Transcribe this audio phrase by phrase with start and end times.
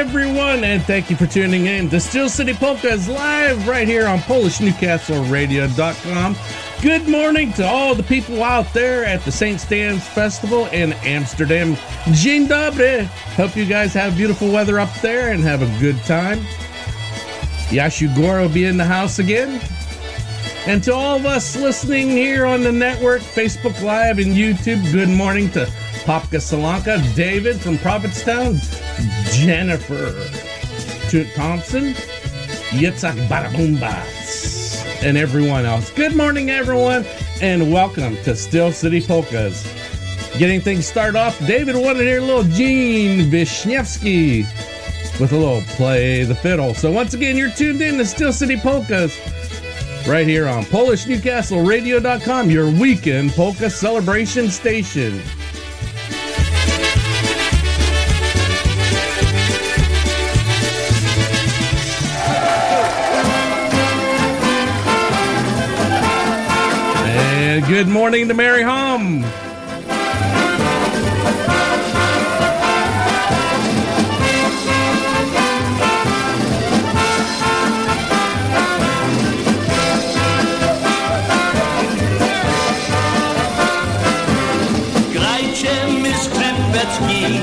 [0.00, 4.18] everyone, and thank you for tuning in to Steel City Polkas live right here on
[4.20, 6.36] PolishNewcastleRadio.com.
[6.80, 9.60] Good morning to all the people out there at the St.
[9.60, 11.76] Stan's Festival in Amsterdam.
[12.14, 13.04] Dzień dobry.
[13.36, 16.38] Hope you guys have beautiful weather up there and have a good time.
[17.68, 19.60] Yashu Goro will be in the house again.
[20.66, 25.10] And to all of us listening here on the network, Facebook Live and YouTube, good
[25.10, 25.66] morning to
[26.04, 28.58] Popka Salanka, David from Prophetstown,
[29.32, 30.12] Jennifer
[31.08, 31.92] Chute Thompson,
[32.70, 35.90] Yitzhak Barabumbas, and everyone else.
[35.90, 37.04] Good morning, everyone,
[37.42, 39.62] and welcome to Steel City Polkas.
[40.38, 44.46] Getting things started off, David wanted to hear a little Gene Wisniewski
[45.20, 46.72] with a little play the fiddle.
[46.74, 49.18] So once again, you're tuned in to Steel City Polkas
[50.08, 55.20] right here on PolishNewcastleRadio.com, your weekend polka celebration station.
[67.70, 69.22] Good morning to Mary Hom.
[85.12, 85.70] Grajcie
[86.02, 87.40] mi skrzypeczki,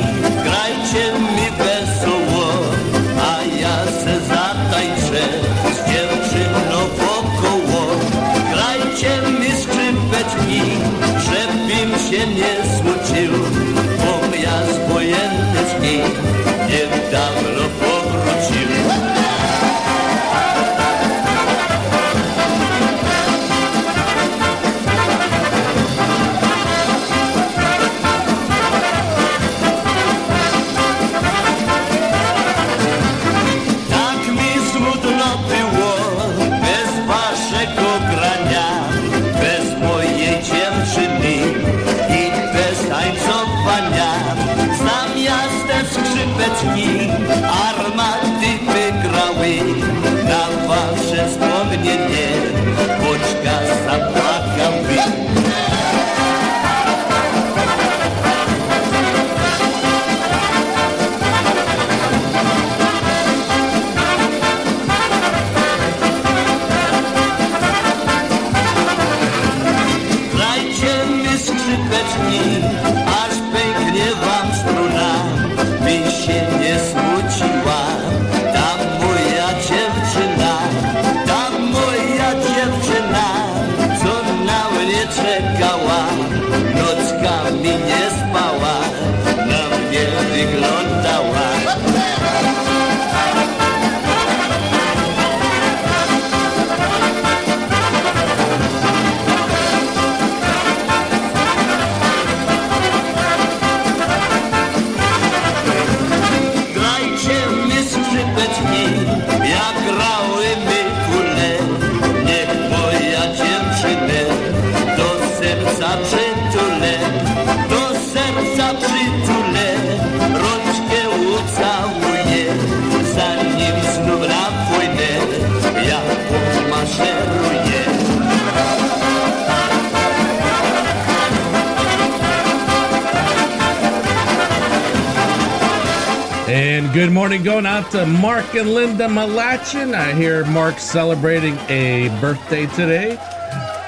[136.97, 139.94] good morning going out to Mark and Linda Malachin.
[139.94, 143.20] I hear Mark celebrating a birthday today.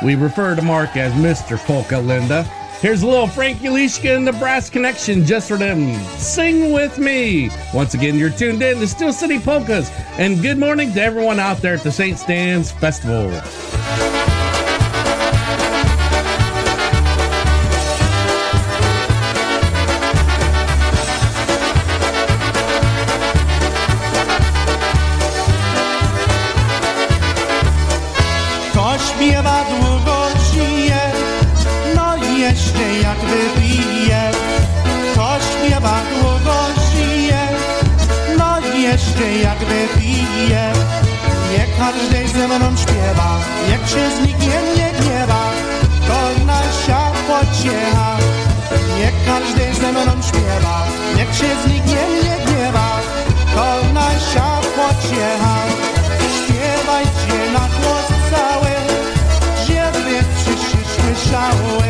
[0.04, 1.58] We refer to Mark as Mr.
[1.58, 2.44] Polka Linda.
[2.82, 5.96] Here's a little Frank Ulishka and the Brass Connection just for them.
[6.20, 7.50] Sing with me.
[7.74, 9.90] Once again, you're tuned in to Steel City Polkas.
[10.20, 12.16] And good morning to everyone out there at the St.
[12.16, 13.32] Stan's Festival.
[42.60, 43.40] Mną śpiewa,
[43.70, 45.44] niech się z nikim nie gniewa.
[46.08, 48.18] To nasza pociecha.
[48.98, 50.78] Niech każdy ze mną śpiewa,
[51.16, 52.90] niech się z nikiem nie gniewa,
[53.56, 55.58] to nasza pociecha.
[56.36, 58.74] Śpiewajcie na głos cały,
[59.68, 61.88] żeby wszyscy słyszały.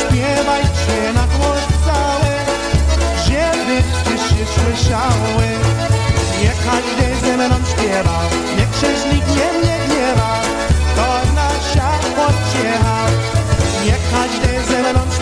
[0.00, 2.32] Śpiewajcie na głos cały,
[3.26, 5.46] żeby wszyscy słyszały.
[6.42, 8.20] Niech każdy ze mną śpiewa,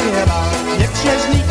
[0.02, 1.46] zpěvá, jak přes nich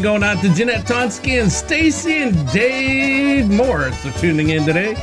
[0.00, 4.94] morning going out to Jeanette Tonsky and Stacy and Dave Morris for tuning in today.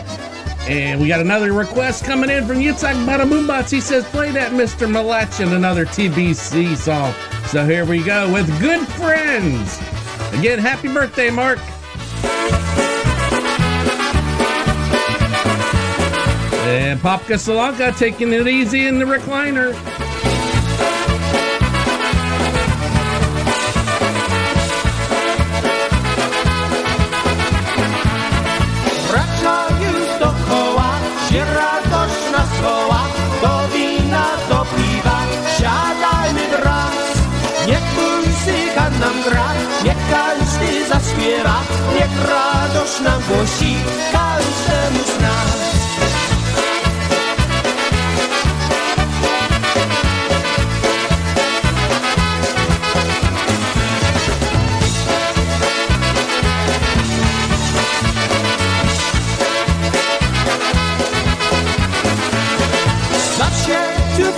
[0.62, 3.70] And we got another request coming in from Yitzhak Badaboombots.
[3.70, 4.88] He says, play that Mr.
[4.88, 7.14] Malachian, another TBC song.
[7.48, 9.78] So here we go with Good Friends.
[10.40, 11.60] Again, happy birthday, Mark.
[16.66, 19.74] And Popka Salanka taking it easy in the recliner.
[42.98, 43.76] Radość nam głosi
[44.12, 45.68] każdemu z nas.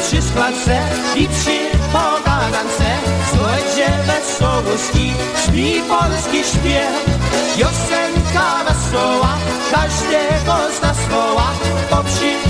[0.10, 0.82] Przy szklance
[1.16, 1.58] i przy
[1.92, 2.86] pogadance
[3.32, 5.14] Słuchajcie wesołości,
[5.46, 7.09] śpi polski śpiew
[7.58, 9.38] Piosenka wesoła,
[9.72, 11.52] każdego z nas woła,
[11.90, 12.49] po wsi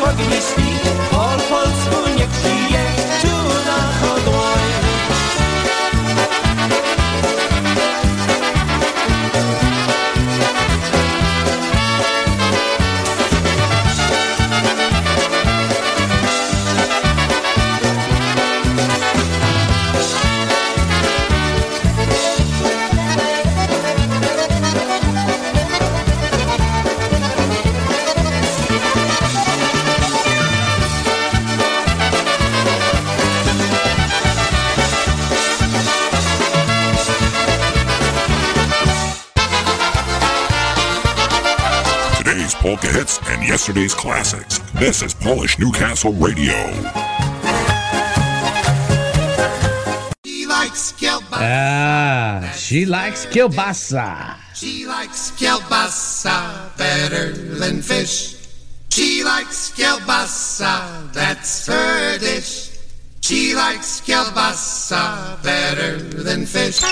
[0.00, 0.62] nasz ognisty,
[1.10, 1.16] po
[1.48, 2.09] polsku
[43.70, 44.58] yesterday's classics.
[44.74, 46.54] This is Polish Newcastle Radio.
[50.26, 51.38] She likes kielbasa.
[51.38, 54.34] Ah, she likes kielbasa.
[54.54, 58.34] She likes kielbasa better than fish.
[58.90, 62.76] She likes kielbasa, that's her dish.
[63.20, 66.82] She likes kielbasa better than fish.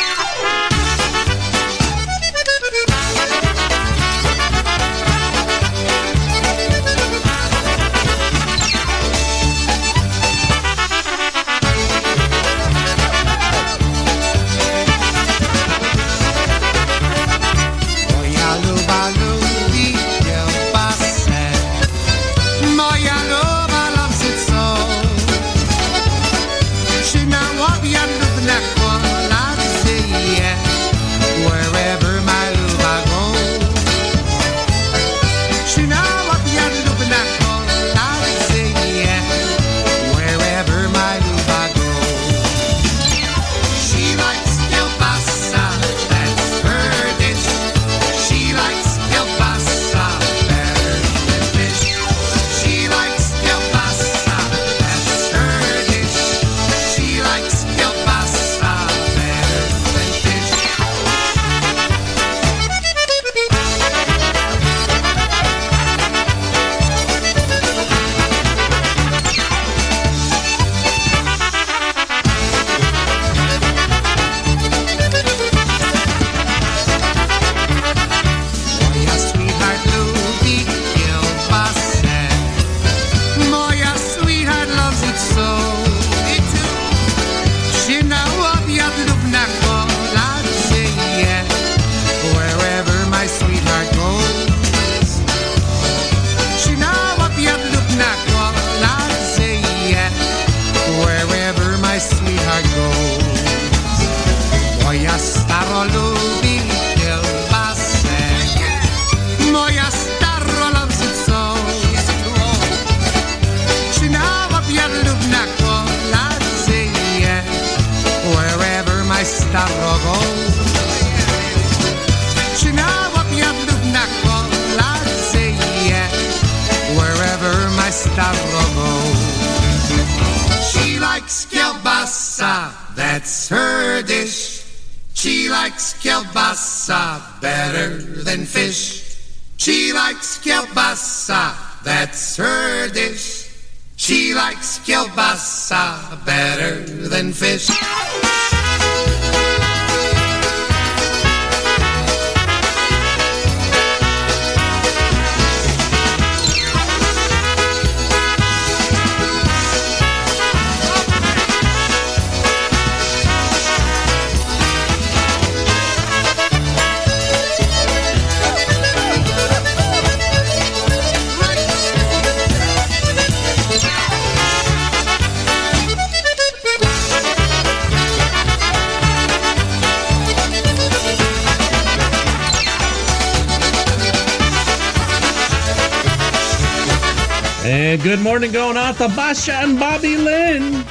[188.09, 190.83] Good morning going out to Basha and Bobby Lynn.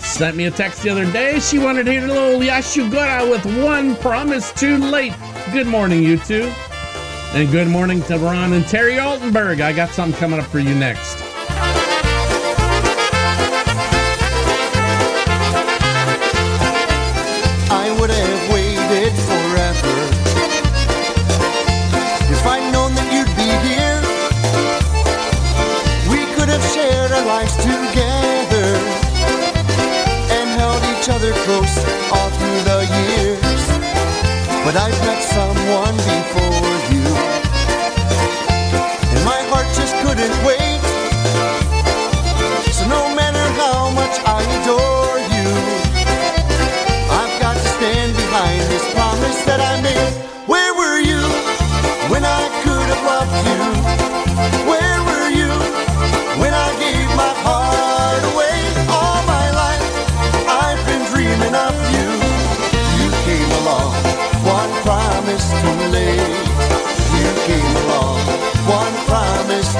[0.00, 1.40] Sent me a text the other day.
[1.40, 5.14] She wanted to hear a little Yashugura with one promise too late.
[5.50, 6.52] Good morning, you two.
[7.32, 9.62] And good morning to Ron and Terry Altenberg.
[9.62, 11.07] I got something coming up for you next.
[34.68, 36.57] but I've met someone before.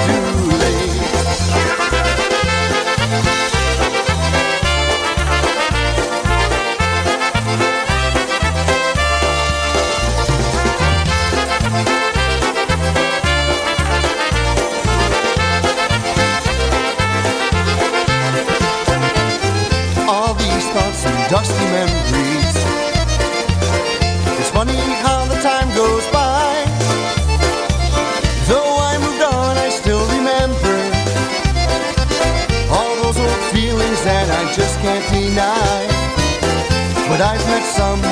[0.07, 0.38] to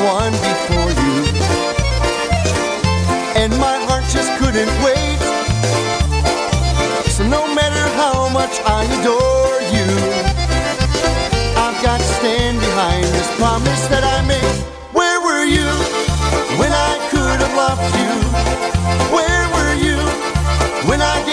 [0.04, 1.16] one before you.
[3.36, 5.20] And my heart just couldn't wait.
[7.10, 9.90] So no matter how much I adore you,
[11.58, 14.58] I've got to stand behind this promise that I made.
[14.94, 15.70] Where were you
[16.60, 18.14] when I could have loved you?
[19.16, 19.98] Where were you
[20.90, 21.27] when I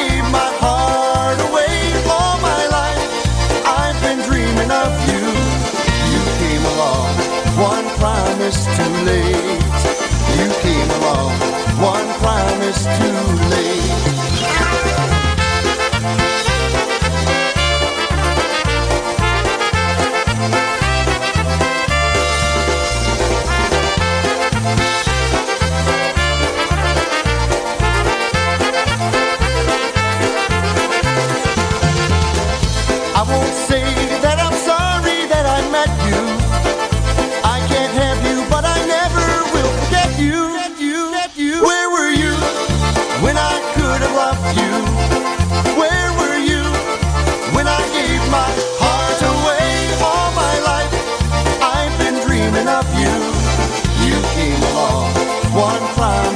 [8.41, 9.63] too late.
[10.37, 11.31] You came along,
[11.81, 13.15] one crime is too
[13.51, 14.24] late.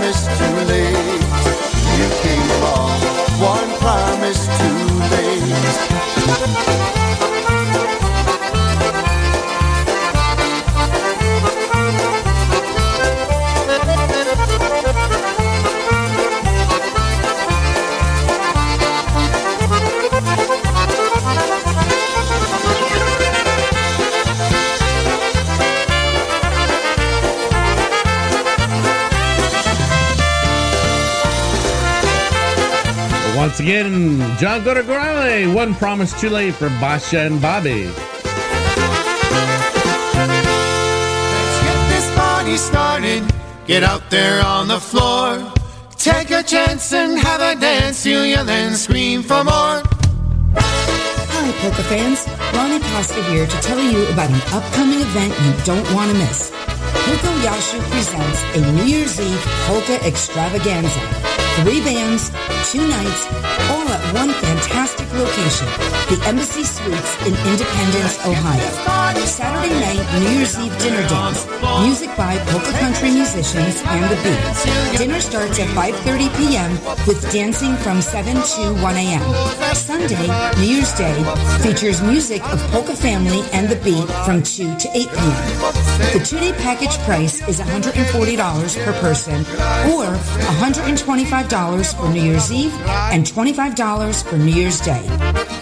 [0.08, 1.20] promise too late.
[1.98, 3.00] You came along,
[3.40, 5.67] one promise too late.
[33.78, 37.84] Once again, John Goragorale, One Promise Too Late for Basha and Bobby.
[37.84, 37.94] Let's
[41.62, 43.22] get this party started.
[43.66, 45.52] Get out there on the floor.
[45.96, 48.04] Take a chance and have a dance.
[48.04, 49.82] You yell and scream for more.
[50.56, 52.26] Hi, polka fans.
[52.54, 56.50] Ronnie Pasta here to tell you about an upcoming event you don't want to miss.
[56.50, 61.37] Polka Yashu presents a New Year's Eve polka extravaganza.
[61.62, 62.30] Three bands,
[62.70, 63.26] two nights,
[64.12, 65.66] one fantastic location,
[66.08, 69.18] the Embassy Suites in Independence, Ohio.
[69.26, 71.46] Saturday night, New Year's Eve dinner dance.
[71.82, 74.98] Music by polka country musicians and the beat.
[74.98, 76.70] Dinner starts at 5.30 p.m.
[77.06, 79.74] with dancing from 7 to 1 a.m.
[79.74, 80.26] Sunday,
[80.58, 81.14] New Year's Day,
[81.62, 86.12] features music of Polka Family and the Beat from 2 to 8 p.m.
[86.12, 89.40] The two-day package price is $140 per person
[89.92, 90.06] or
[90.60, 92.72] $125 for New Year's Eve
[93.12, 95.04] and $25 for New Year's Day.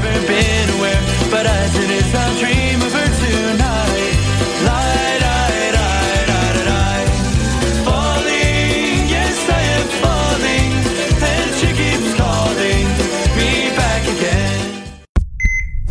[1.55, 4.15] Been as it is, I'll dream of her tonight.
[4.67, 7.07] Lie, lie, lie, lie, lie, lie.
[7.85, 10.71] Falling, yes, I am falling,
[11.31, 12.87] and she keeps calling
[13.37, 14.63] me back again.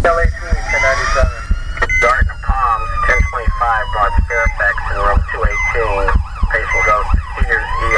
[0.02, 1.32] LAC 1097.
[2.00, 6.12] Garden Palms, 1025 Broad Fairfax in room 218.
[6.52, 7.93] Patient goes Cedars ER.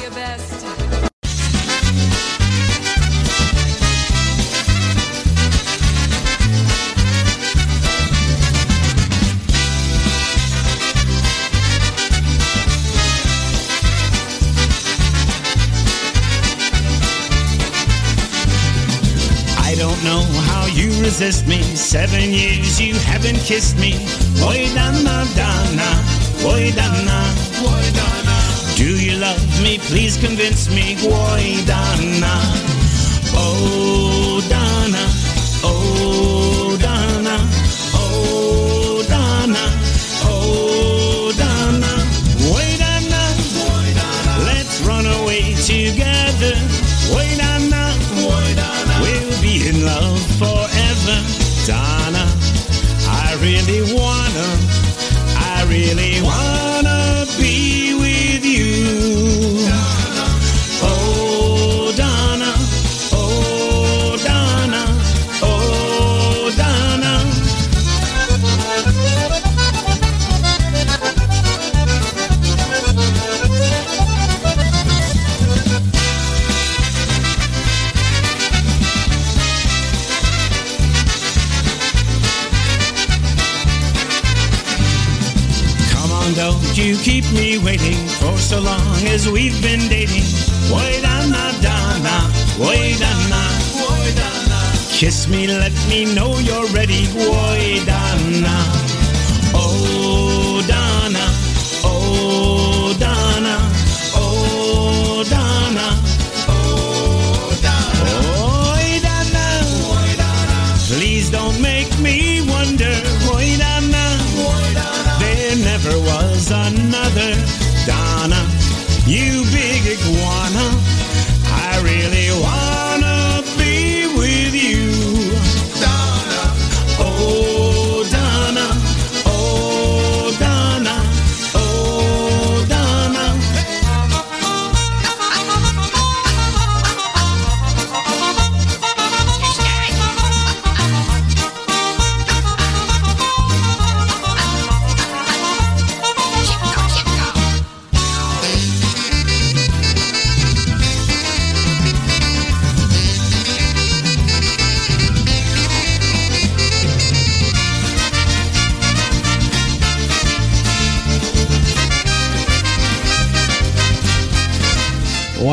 [21.16, 21.62] You me.
[21.62, 23.94] Seven years you haven't kissed me.
[24.44, 25.90] Oi dana dana,
[26.44, 27.20] oi dana,
[27.64, 28.36] oi dana.
[28.76, 29.78] Do you love me?
[29.78, 30.98] Please convince me.
[31.08, 32.36] Oi dana,
[33.34, 34.75] oh dana,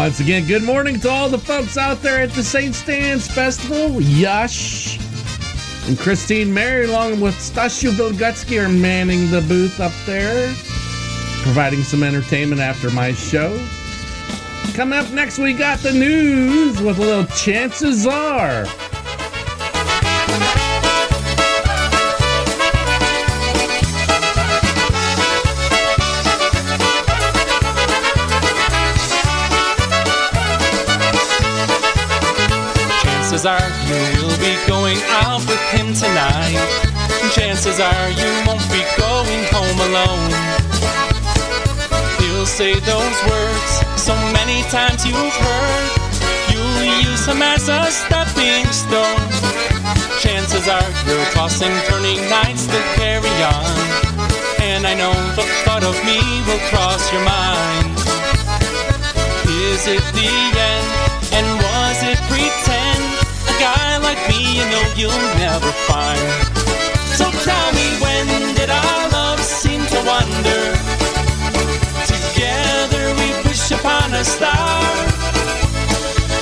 [0.03, 2.75] Once again, good morning to all the folks out there at the St.
[2.75, 4.01] Stan's Festival.
[4.01, 4.99] Yush.
[5.87, 10.53] and Christine Mary, along with Stashu Vilgutsky, are manning the booth up there,
[11.45, 13.65] providing some entertainment after my show.
[14.75, 18.67] Coming up next, we got the news with a little chances are.
[33.43, 36.55] Chances are you will be going out with him tonight.
[37.35, 40.31] Chances are you won't be going home alone.
[42.23, 45.91] He'll say those words so many times you've heard.
[46.55, 49.27] You'll use him as a stepping stone.
[50.23, 53.75] Chances are you're tossing, turning nights that carry on.
[54.63, 57.91] And I know the thought of me will cross your mind.
[59.51, 61.03] Is it the end?
[61.35, 62.32] And was it
[64.03, 66.21] like me, you know you'll never find.
[67.19, 70.65] So tell me, when did our love seem to wander?
[72.07, 74.83] Together we push upon a star.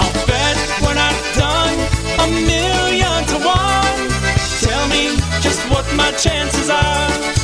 [0.00, 1.76] I'll bet we're not done
[2.24, 4.00] a million to one.
[4.66, 7.39] Tell me just what my chances are.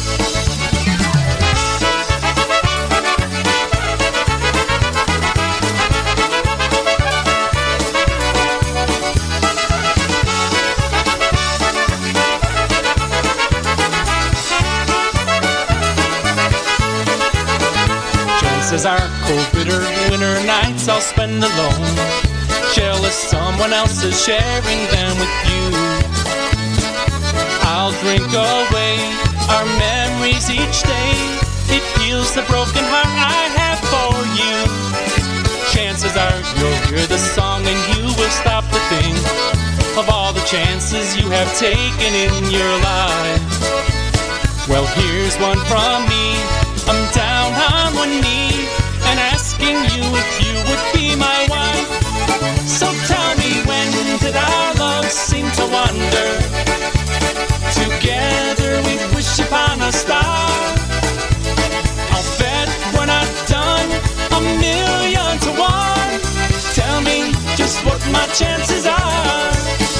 [18.87, 19.83] Are cold, bitter
[20.15, 21.91] winter nights I'll spend alone.
[22.73, 25.67] Jealous someone else is sharing them with you.
[27.67, 28.95] I'll drink away
[29.51, 31.19] our memories each day.
[31.67, 34.55] It heals the broken heart I have for you.
[35.75, 39.19] Chances are you'll hear the song and you will stop to think
[39.99, 43.43] of all the chances you have taken in your life.
[44.71, 46.39] Well, here's one from me.
[46.87, 48.56] I'm down on one knee
[49.59, 52.69] asking you if you would be my wife.
[52.69, 56.29] So tell me, when did our love seem to wander?
[57.73, 60.49] Together we wish upon a star.
[62.13, 63.91] I'll bet we're not done
[64.33, 66.21] a million to one.
[66.75, 69.96] Tell me just what my chances are.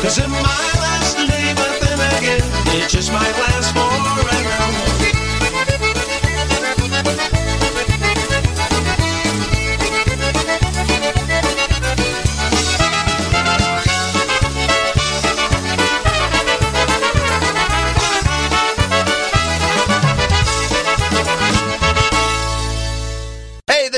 [0.00, 3.87] Cause it might last today, but then again, it just might last forever.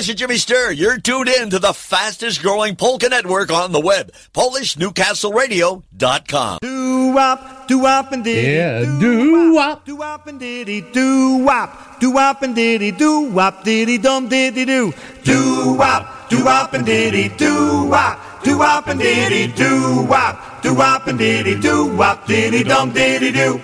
[0.01, 0.75] This is Jimmy Sturr.
[0.75, 6.59] You're tuned in to the fastest growing polka network on the web, PolishNewcastleRadio.com.
[6.63, 8.51] Do wop, do wop and diddy.
[8.51, 9.85] Yeah, do wop.
[9.85, 12.01] Do wop and diddy, do wop.
[12.01, 14.95] Do wop and diddy, do wop, diddy dum diddy do.
[15.23, 18.43] Do wop, do wop and diddy, do wop.
[18.43, 20.63] Do wop and diddy, do wop.
[20.63, 23.61] Do wop and diddy, do wop, diddy dum diddy do.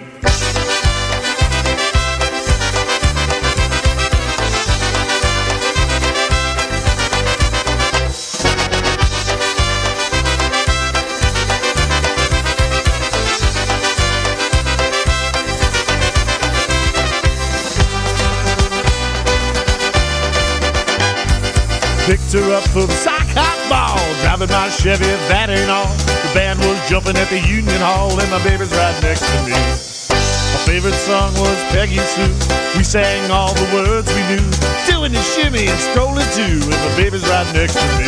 [22.07, 25.91] Picked her up from sock hot ball, driving my Chevy, that ain't all.
[26.23, 29.51] The band was jumping at the Union Hall, and my baby's right next to me.
[29.51, 32.31] My favorite song was Peggy Sue.
[32.79, 34.47] We sang all the words we knew,
[34.87, 38.07] doing the shimmy and strolling too, and my baby's right next to me.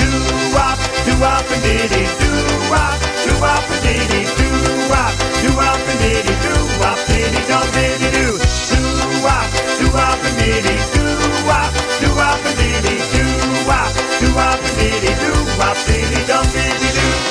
[0.00, 0.08] Do
[0.56, 2.30] wop, do wop and diddy, do
[2.72, 4.48] wop, do wop and diddy, do
[4.88, 5.12] wop,
[5.44, 8.32] do wop and diddy, do wop, diddy dum diddy do.
[8.32, 8.80] Do
[9.20, 9.44] wop,
[9.76, 11.04] do wop and diddy, do
[11.46, 13.24] wop, do wop and diddy, do
[13.66, 17.27] wop, do wop and diddy, do wop, diddy dum diddy do.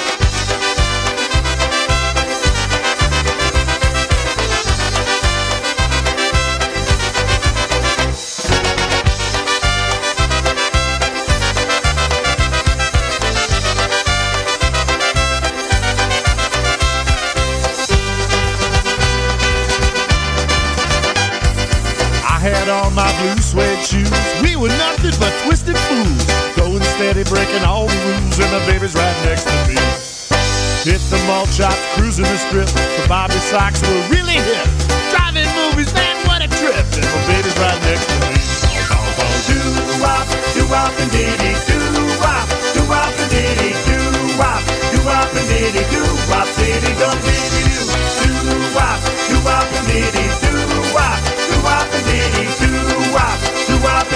[23.20, 24.12] Blue suede shoes.
[24.42, 26.24] We were nothing but twisted fools,
[26.56, 29.78] going steady, breaking all the rules, and the baby's right next to me.
[30.86, 32.70] Hit the malt shops, cruising the strip.
[32.70, 34.68] The Bobby socks were really hip.
[35.12, 36.86] Driving movies, man, what a trip!
[36.96, 38.38] And my baby's right next to me.
[39.48, 39.60] Do
[40.02, 41.80] wop, do wop and diddy, do
[42.22, 44.00] wop, do wop and diddy, do
[44.38, 47.82] wop, do wop and diddy, do wop, diddy, dum diddy do.
[48.22, 48.32] Do
[48.76, 50.37] wop, do wop and diddy,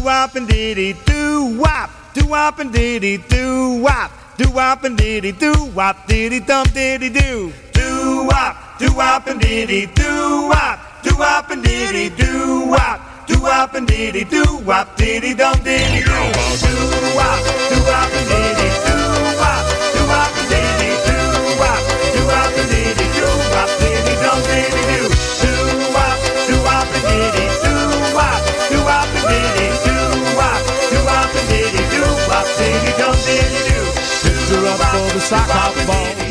[0.02, 5.32] wop and diddy, do wop, do wop and diddy, do wop, do wop and diddy,
[5.32, 7.52] do wop, diddy dum diddy do.
[7.72, 13.40] Do wop, do wop and diddy, do wop, do wop and diddy, do wop, do
[13.42, 16.10] wop and diddy, do wop, diddy, dum diddy do.
[16.10, 16.74] Do
[17.16, 18.96] wop, do wop and diddy, do
[19.40, 21.18] wop, do wop and diddy, do
[21.60, 21.80] wop,
[22.14, 25.17] do wop and diddy, do wop, diddy, dum diddy do.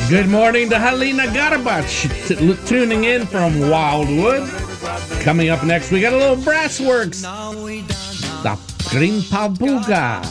[0.10, 4.50] Good morning to Helena Garbach, tuning in from Wildwood.
[5.22, 7.22] Coming up next, we got a little brass Brassworks.
[8.42, 8.58] The
[8.90, 10.24] Green Pabuga.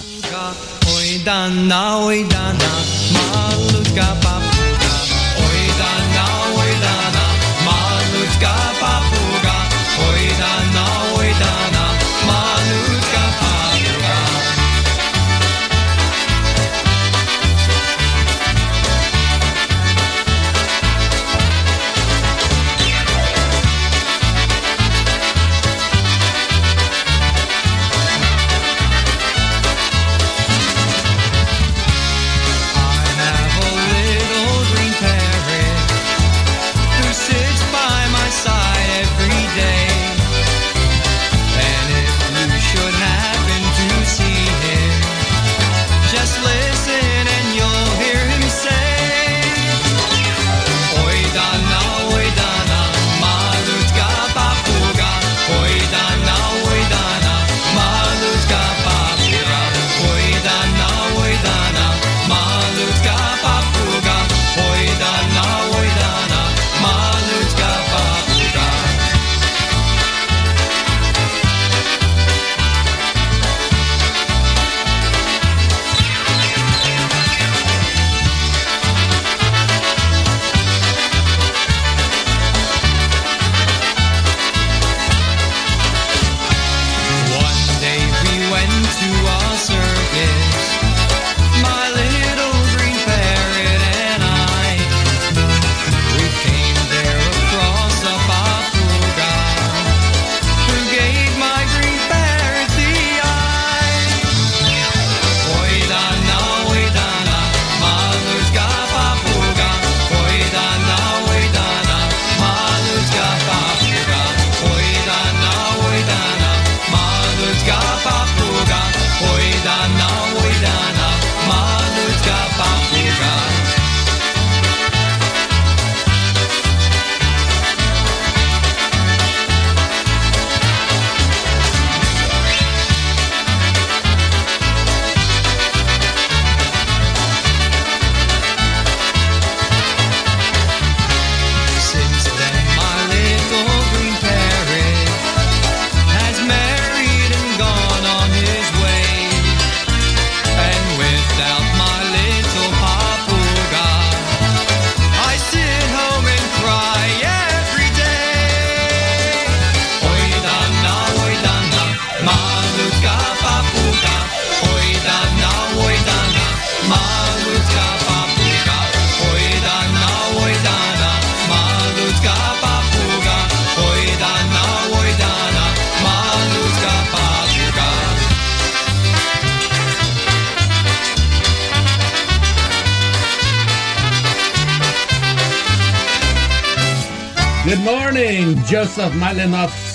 [188.68, 189.94] Joseph Malinos-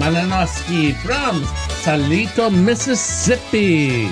[0.00, 1.44] Malinowski from
[1.82, 4.08] Salito, Mississippi.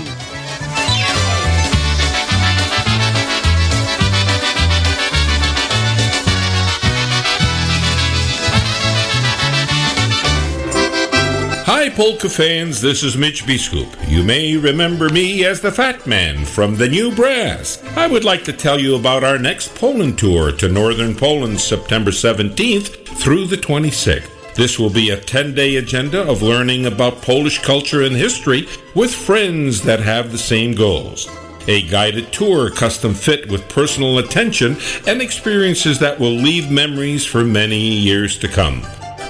[11.97, 13.89] Polka fans, this is Mitch Biskup.
[14.07, 17.83] You may remember me as the Fat Man from the New Brass.
[17.97, 22.11] I would like to tell you about our next Poland tour to northern Poland September
[22.11, 24.55] 17th through the 26th.
[24.55, 29.15] This will be a 10 day agenda of learning about Polish culture and history with
[29.15, 31.27] friends that have the same goals.
[31.67, 37.43] A guided tour custom fit with personal attention and experiences that will leave memories for
[37.43, 38.83] many years to come.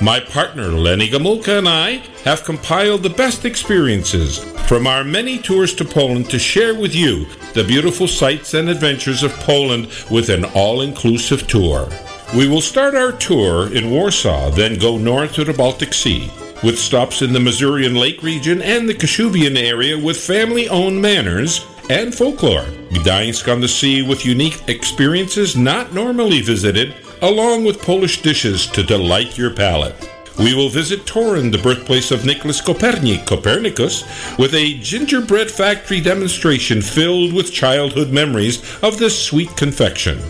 [0.02, 5.74] My partner Lenny Gomulka and I have compiled the best experiences from our many tours
[5.76, 10.44] to Poland to share with you the beautiful sights and adventures of Poland with an
[10.54, 11.88] all inclusive tour.
[12.36, 16.30] We will start our tour in Warsaw, then go north to the Baltic Sea,
[16.62, 21.64] with stops in the Masurian Lake region and the Kashubian area with family owned manors
[21.88, 22.66] and folklore.
[22.90, 28.82] Gdańsk on the sea with unique experiences not normally visited, along with Polish dishes to
[28.82, 29.94] delight your palate.
[30.38, 34.04] We will visit Toruń, the birthplace of Nicholas Copernic, Copernicus,
[34.38, 40.20] with a gingerbread factory demonstration filled with childhood memories of this sweet confection.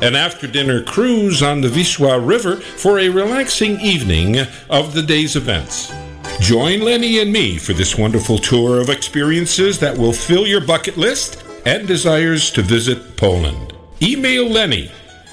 [0.00, 5.36] An after dinner cruise on the Wisła River for a relaxing evening of the day's
[5.36, 5.92] events.
[6.40, 10.96] Join Lenny and me for this wonderful tour of experiences that will fill your bucket
[10.96, 13.74] list and desires to visit Poland.
[14.02, 14.90] Email Lenny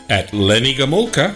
[0.10, 1.36] at lennygomulka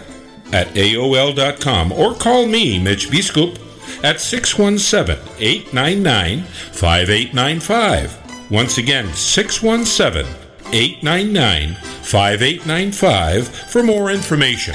[0.52, 3.58] at AOL.com or call me, Mitch Biskup,
[4.04, 8.50] at 617 899 5895.
[8.50, 10.26] Once again, 617
[10.72, 14.74] 899 5895 for more information.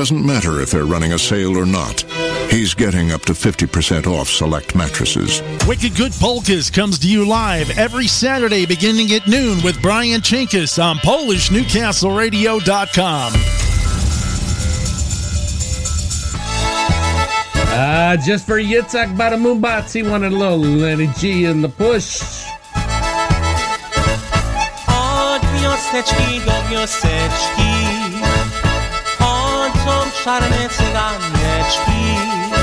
[0.00, 2.00] Doesn't matter if they're running a sale or not.
[2.50, 5.42] He's getting up to 50% off select mattresses.
[5.68, 10.82] Wicked Good Polkas comes to you live every Saturday beginning at noon with Brian Chinkus
[10.82, 13.32] on PolishNewcastleRadio.com.
[17.68, 22.22] Uh, just for Yitzhak Badamubatsi, wanted a little Lenny G in the push.
[24.88, 27.89] Od wioseczki do wioseczki
[30.24, 32.59] szarniec na mleczki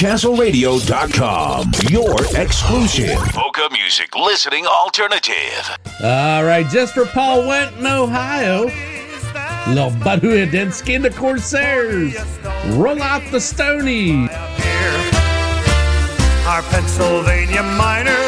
[0.00, 1.72] PolishNewcastleRadio.com.
[1.90, 5.78] Your exclusive polka music listening alternative.
[6.02, 8.64] All right, just for Paul Wenton, Ohio.
[9.68, 12.16] Little Badu Adensky and the Corsairs.
[12.78, 14.28] Roll out the Stony.
[16.46, 18.19] Our Pennsylvania miners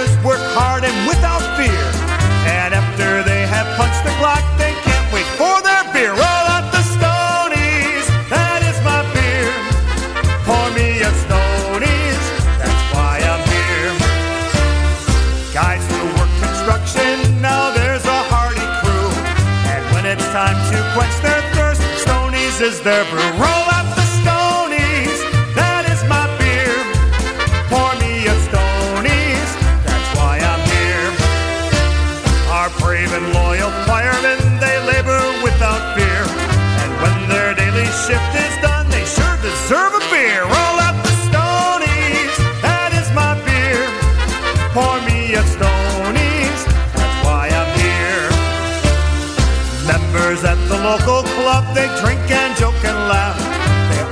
[22.62, 23.61] is their brew.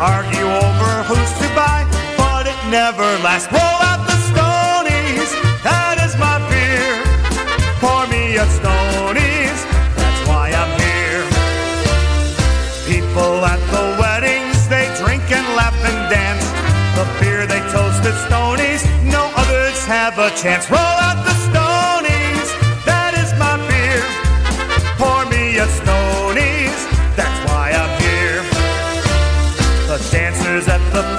[0.01, 1.85] Argue over who's to buy,
[2.17, 3.53] but it never lasts.
[3.53, 5.29] Roll out the Stonies,
[5.61, 6.89] that is my beer.
[7.85, 9.61] Pour me a Stonies,
[10.01, 11.25] that's why I'm here.
[12.89, 16.49] People at the weddings, they drink and laugh and dance.
[16.97, 20.71] The beer they toast at Stonies, no others have a chance.
[20.71, 21.30] Roll out the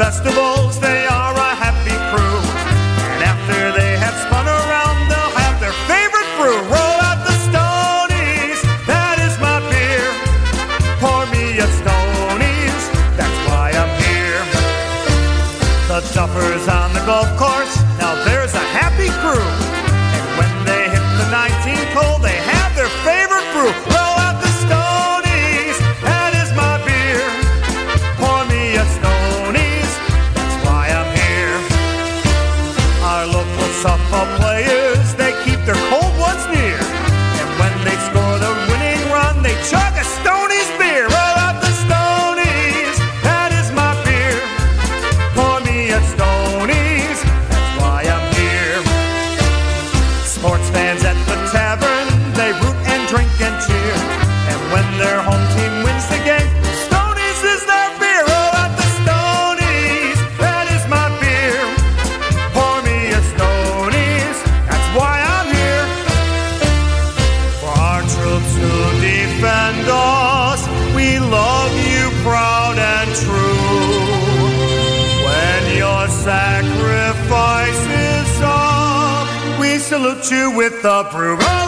[0.02, 0.51] at
[50.42, 50.91] Sports fans
[80.62, 81.61] with the brew.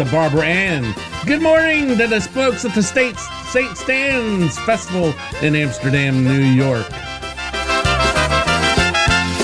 [0.00, 0.94] The Barbara Ann.
[1.26, 3.18] Good morning to the folks at the State
[3.52, 3.76] St.
[3.76, 6.88] Stan's Festival in Amsterdam, New York.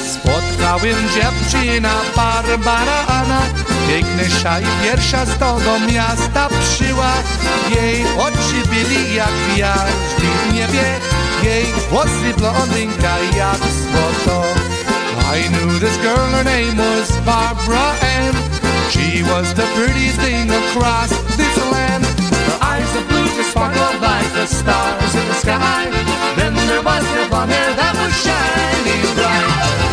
[0.00, 3.42] Spotkałem dziewczyna Barbara Anna
[3.88, 7.12] Piękniejsza i pierwsza z tego miasta przyła
[7.70, 10.84] Jej oczy byli jak gwiazdy w niebie
[11.42, 14.44] Jej włosy blondynka jak złoto
[15.38, 18.55] I knew this girl, her name was Barbara Ann
[18.90, 22.04] She was the prettiest thing across this land.
[22.04, 25.90] Her eyes of blue just sparkled like the stars in the sky.
[26.36, 29.85] Then there was hair that was shining bright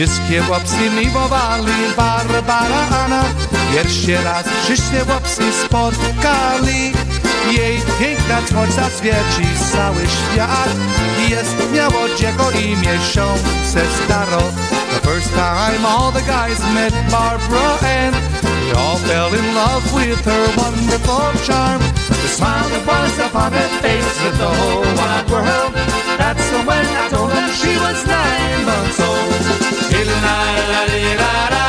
[0.00, 3.24] Wszystkie chłopcy miłowali Barbara Anna
[3.72, 6.92] Pierwszy raz przyszli chłopcy spotkali.
[7.50, 10.70] Jej piękna twarz zaświeci cały świat
[11.28, 14.42] Jest miało dziecko imię miesiące staro.
[14.90, 18.14] The first time all the guys met Barbara Ann.
[18.42, 21.82] They all fell in love with her wonderful charm.
[22.08, 25.74] The smile that was upon her face lit the whole wide world.
[26.18, 29.79] That's the when I told them she was nine months old
[30.10, 30.36] la
[30.70, 30.84] la
[31.20, 31.59] la la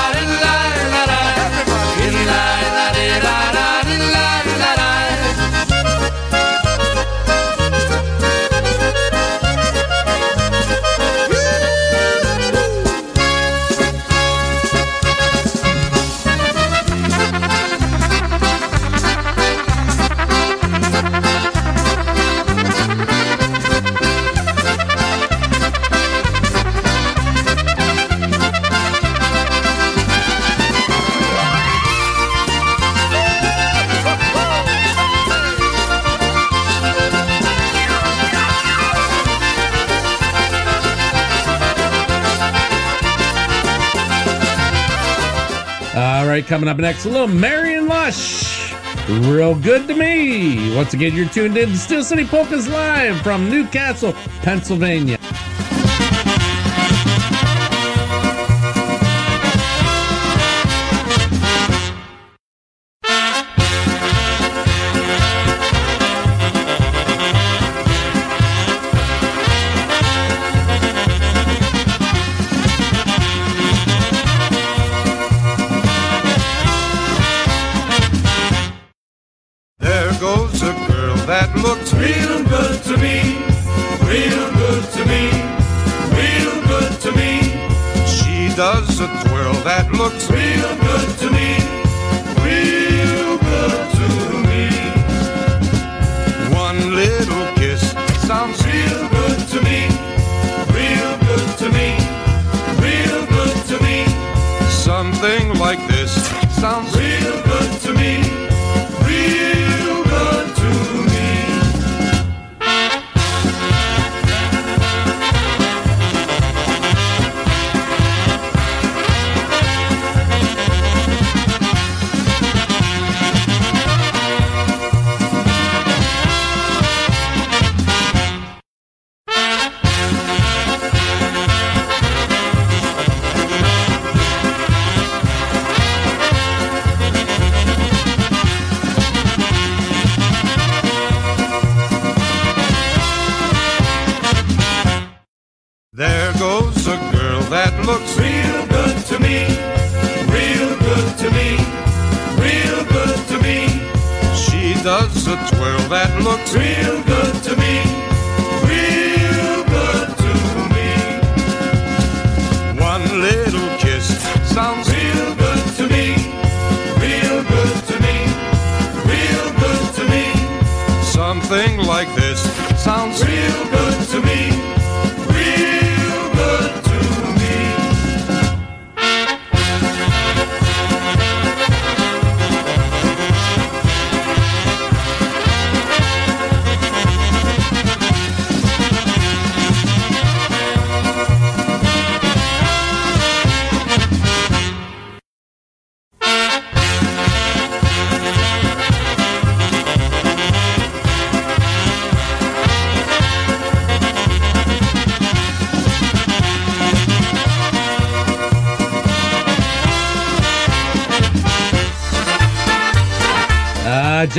[46.51, 48.73] Coming up next, a little Marion Lush.
[49.07, 50.75] Real good to me.
[50.75, 55.17] Once again, you're tuned in to Steel City Polkas Live from Newcastle, Pennsylvania.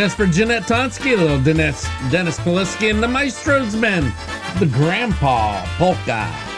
[0.02, 4.12] Just for Jeanette Tonsky, little Dennis, Dennis Polisky, and the Maestro's Men,
[4.58, 6.51] the Grandpa Polka.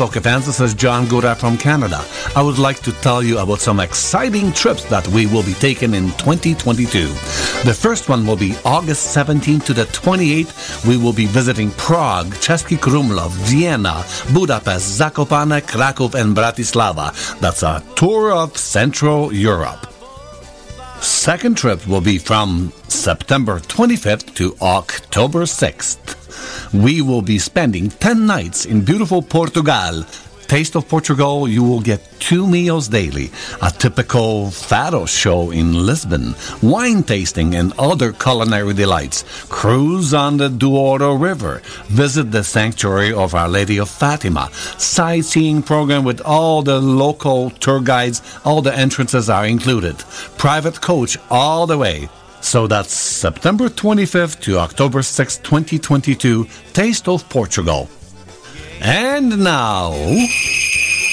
[0.00, 0.46] Poke fans.
[0.46, 2.02] This is John Gora from Canada.
[2.34, 5.92] I would like to tell you about some exciting trips that we will be taking
[5.92, 7.08] in 2022.
[7.68, 10.86] The first one will be August 17th to the 28th.
[10.88, 17.12] We will be visiting Prague, Český Krumlov, Vienna, Budapest, Zakopane, Krakow, and Bratislava.
[17.38, 19.86] That's a tour of Central Europe.
[21.02, 26.09] Second trip will be from September 25th to October 6th.
[26.72, 30.04] We will be spending 10 nights in beautiful Portugal.
[30.46, 33.30] Taste of Portugal, you will get two meals daily,
[33.62, 40.48] a typical fado show in Lisbon, wine tasting and other culinary delights, cruise on the
[40.48, 46.80] Douro River, visit the sanctuary of Our Lady of Fatima, sightseeing program with all the
[46.80, 49.98] local tour guides, all the entrances are included,
[50.36, 52.08] private coach all the way.
[52.40, 57.88] So that's September 25th to October 6th, 2022, Taste of Portugal.
[58.80, 59.92] And now,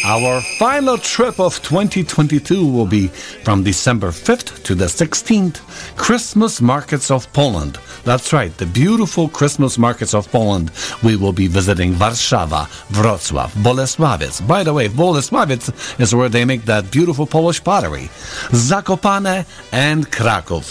[0.08, 3.08] our final trip of 2022 will be
[3.44, 5.58] from December 5th to the 16th,
[5.98, 7.78] Christmas Markets of Poland.
[8.06, 10.72] That's right, the beautiful Christmas markets of Poland.
[11.04, 14.48] We will be visiting Warszawa, Wrocław, Bolesławiec.
[14.48, 18.10] By the way, Bolesławiec is where they make that beautiful Polish pottery.
[18.52, 20.62] Zakopane and Krakow.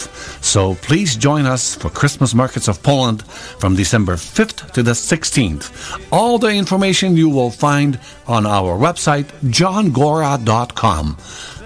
[0.40, 3.22] So please join us for Christmas markets of Poland
[3.58, 5.70] from December 5th to the 16th.
[6.10, 11.16] All the information you will find on our website, johngora.com.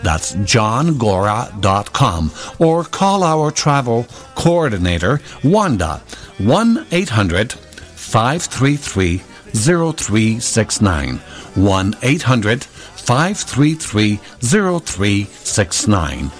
[0.02, 2.32] That's johngora.com.
[2.58, 6.02] Or call our travel coordinator, Wanda,
[6.38, 11.20] 1 800 533 0369.
[11.54, 16.30] 1 800 533 0369.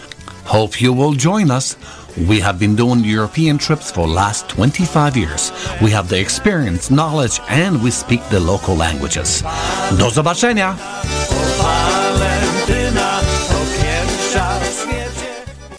[0.45, 1.77] Hope you will join us.
[2.17, 5.53] We have been doing European trips for last 25 years.
[5.83, 9.43] We have the experience, knowledge, and we speak the local languages.
[9.97, 10.77] Do zobaczenia!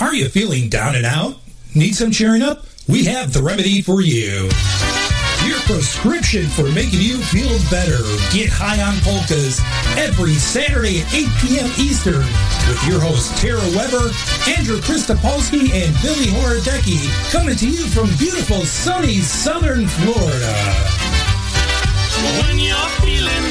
[0.01, 1.35] Are you feeling down and out?
[1.75, 2.65] Need some cheering up?
[2.87, 4.49] We have the remedy for you.
[5.71, 8.03] Prescription for making you feel better.
[8.35, 9.63] Get high on polkas
[9.95, 11.71] every Saturday at 8 p.m.
[11.79, 12.27] Eastern
[12.67, 14.11] with your hosts Tara Weber,
[14.51, 20.51] Andrew Christopolsky, and Billy Horodecki coming to you from beautiful sunny southern Florida.
[22.43, 23.50] When you're feeling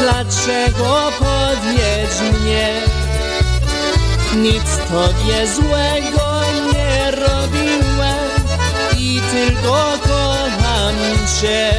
[0.00, 2.82] Dlaczego podwiedź mnie?
[4.36, 6.40] Nic tobie złego
[6.72, 8.30] nie robiłem
[8.98, 10.96] i tylko kocham
[11.40, 11.72] cię.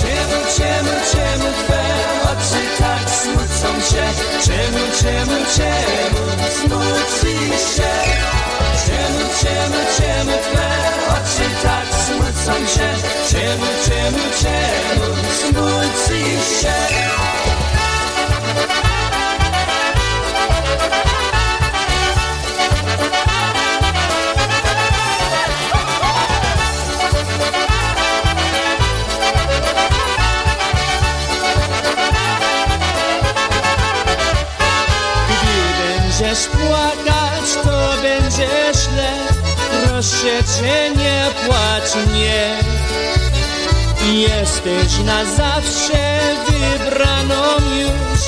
[0.00, 1.82] Czemu, czemu, czemu twe
[2.24, 4.04] oczy tak smucą się?
[4.44, 7.92] Czemu, czemu, czemu smucisz się?
[8.86, 10.68] Czemu, czemu, czemu twe
[11.08, 11.75] oczy tak
[12.46, 12.94] się?
[13.30, 16.74] Czemu, czemu, czemu smucisz się?
[39.96, 42.58] Proszę cię, nie płacz nie.
[44.12, 46.18] Jesteś na zawsze
[46.48, 47.42] wybraną
[47.80, 48.20] już.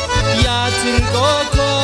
[0.44, 1.77] Ja tylko kocham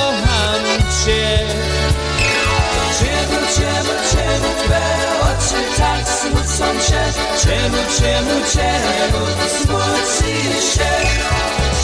[7.43, 10.91] Czemu, czemu, czemu smucisz się?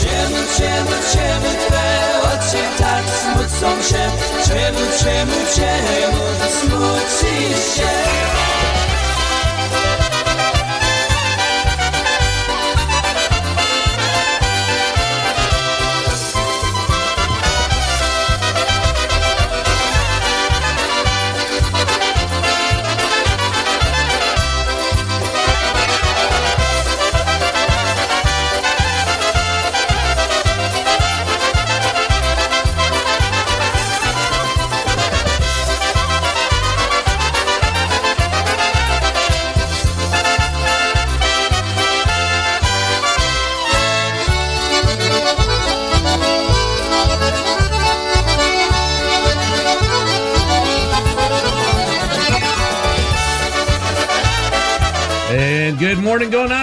[0.01, 4.11] Czemu, czemu, czemu twe oczy tak smucą się?
[4.47, 8.60] Czemu, czemu, czemu smucisz się?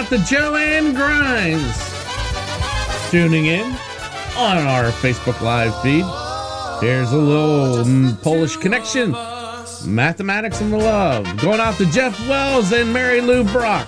[0.09, 1.77] To Joanne Grimes.
[3.11, 3.65] Tuning in
[4.35, 6.03] on our Facebook Live feed.
[6.81, 9.11] Here's a little mm, Polish connection.
[9.85, 11.25] Mathematics and the Love.
[11.37, 13.87] Going out to Jeff Wells and Mary Lou Brock.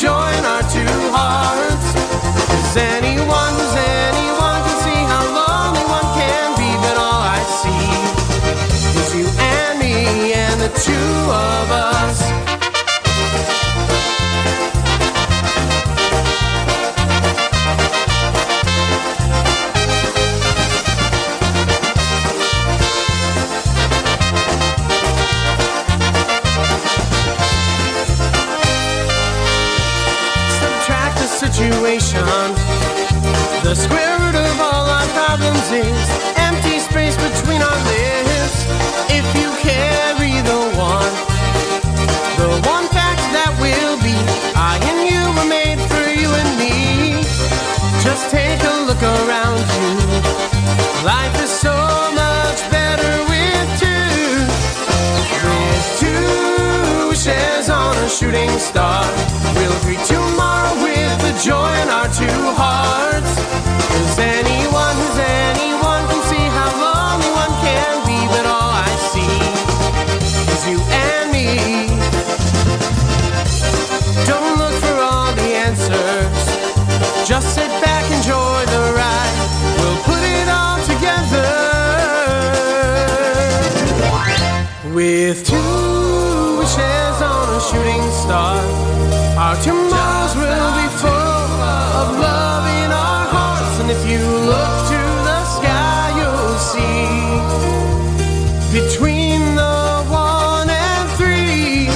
[0.00, 1.94] With a joy in our two hearts.
[2.48, 7.86] Cause anyone who's anyone can see how lonely one can be, but all I see
[9.00, 12.49] is you and me and the two of us.
[33.70, 38.66] The square root of all our problems is empty space between our lips.
[39.06, 41.14] If you carry the one,
[42.34, 44.18] the one fact that will be,
[44.58, 47.22] I and you were made for you and me.
[48.02, 49.94] Just take a look around you.
[51.06, 51.70] Life is so
[52.10, 54.50] much better with two.
[55.46, 59.06] With two wishes on a shooting star.
[59.54, 60.69] We'll greet tomorrow
[61.30, 63.34] the joy in our two hearts.
[63.90, 69.36] Cause anyone who's anyone can see how lonely one can be, but all I see
[70.54, 71.48] is you and me.
[74.26, 76.46] Don't look for all the answers.
[77.28, 79.36] Just sit back, enjoy the ride.
[79.78, 81.50] We'll put it all together.
[84.94, 89.19] With two wishes on a shooting star,
[89.50, 93.80] our tomorrows will be full of love in our hearts.
[93.80, 97.10] And if you look to the sky, you'll see
[98.78, 101.90] between the one and three,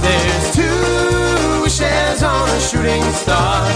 [0.00, 3.68] there's two wishes on a shooting star.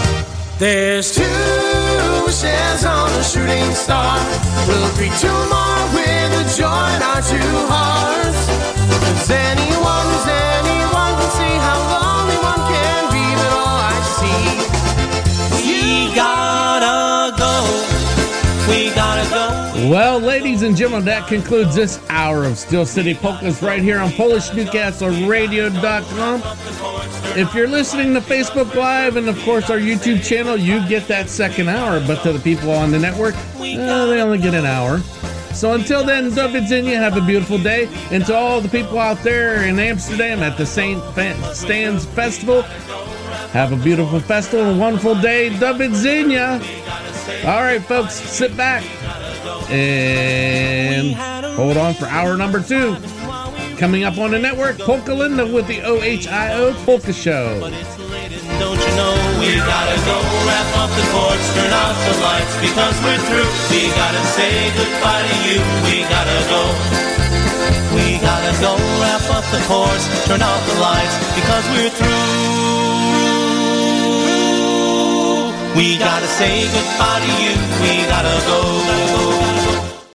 [0.57, 4.17] There's two wishes on a shooting star.
[4.67, 8.41] We'll greet tomorrow with a joy in our two hearts.
[9.05, 10.25] Cause anyone who's
[19.87, 24.09] Well, ladies and gentlemen, that concludes this hour of Steel City Polkas right here on
[24.09, 26.41] PolishNewcastleRadio.com.
[27.39, 31.29] If you're listening to Facebook Live and, of course, our YouTube channel, you get that
[31.29, 32.05] second hour.
[32.05, 34.99] But to the people on the network, uh, they only get an hour.
[35.53, 37.87] So until then, do widzenia, have a beautiful day.
[38.11, 41.01] And to all the people out there in Amsterdam at the St.
[41.55, 42.63] Stan's Festival,
[43.53, 45.47] have a beautiful festival, a wonderful day.
[45.47, 46.59] Do widzenia.
[47.45, 48.83] All right, folks, sit back
[49.69, 51.15] and
[51.55, 52.95] hold on for hour number two.
[53.77, 57.59] Coming up on the network, Polka Linda with the OHIO Polka Show.
[58.57, 60.17] Don't you know we gotta go
[60.49, 61.05] wrap up the
[61.53, 63.51] turn off the lights because we're through.
[63.69, 65.61] We gotta say goodbye to you.
[65.85, 66.63] We gotta go.
[67.93, 69.61] We gotta go wrap up the
[70.25, 72.87] turn off the lights because we're through.
[75.77, 77.53] We gotta say goodbye to you.
[77.83, 79.26] We gotta go.